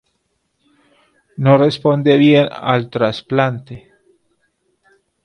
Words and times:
No 1.37 1.59
responde 1.59 2.17
bien 2.17 2.49
al 2.51 2.89
trasplante. 2.89 3.93